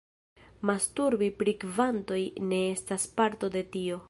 [0.69, 3.99] Masturbi pri kvantoj ne estas parto de tio.